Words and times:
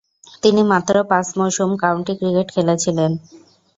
তিনি 0.43 0.61
মাত্র 0.71 0.93
পাঁচ 1.11 1.27
মৌসুম 1.39 1.69
কাউন্টি 1.83 2.13
ক্রিকেটে 2.19 2.51
খেলেছিলেন। 2.53 3.11